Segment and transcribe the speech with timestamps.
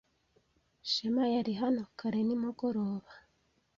[0.91, 3.11] Shema yari hano kare nimugoroba.